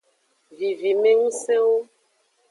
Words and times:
Vivimengusenwo. 0.57 1.79